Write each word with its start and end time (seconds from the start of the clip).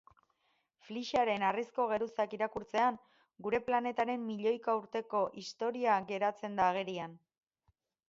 Flyscharen 0.85 1.45
harrizko 1.49 1.85
geruzak 1.91 2.33
irakurtzean, 2.39 2.99
gure 3.49 3.61
planetaren 3.69 4.27
milioika 4.33 4.79
urteko 4.83 5.25
historia 5.45 6.03
geratzen 6.13 6.63
da 6.63 6.71
agerian. 6.75 7.19